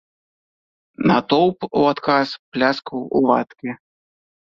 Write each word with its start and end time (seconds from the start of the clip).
Натоўп 1.11 1.69
у 1.83 1.85
адказ 1.93 2.27
пляскаў 2.55 2.99
у 3.15 3.25
ладкі. 3.31 3.81